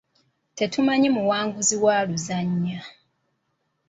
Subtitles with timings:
[0.57, 2.79] Tetumanyi muwanguzi waluzannya.